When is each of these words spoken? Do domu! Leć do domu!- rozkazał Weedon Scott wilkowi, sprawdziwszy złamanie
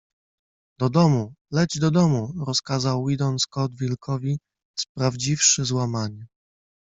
Do 0.79 0.89
domu! 0.89 1.33
Leć 1.51 1.79
do 1.79 1.91
domu!- 1.91 2.33
rozkazał 2.47 3.03
Weedon 3.03 3.39
Scott 3.39 3.75
wilkowi, 3.75 4.39
sprawdziwszy 4.79 5.65
złamanie 5.65 6.27